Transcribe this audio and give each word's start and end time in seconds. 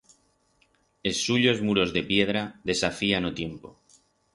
Es 1.03 1.21
suyos 1.25 1.61
muros 1.61 1.93
de 1.93 2.01
piedra 2.01 2.59
desafían 2.63 3.23
o 3.29 3.35
tiempo, 3.35 3.79